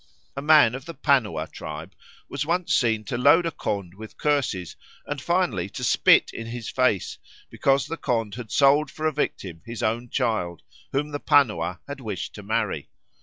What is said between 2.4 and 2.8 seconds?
once